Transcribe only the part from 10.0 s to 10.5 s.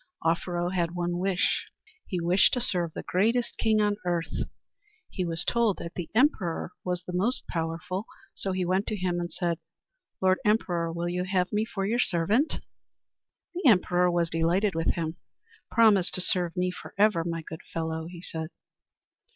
"Lord